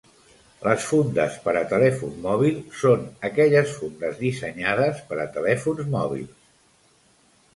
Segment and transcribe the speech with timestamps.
[0.67, 6.35] Les fundes per a telèfon mòbil són aquelles fundes dissenyades per a telèfons mòbils.